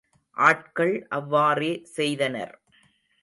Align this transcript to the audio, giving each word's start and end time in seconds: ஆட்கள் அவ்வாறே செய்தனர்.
ஆட்கள் 0.37 0.93
அவ்வாறே 1.09 1.71
செய்தனர். 1.93 2.55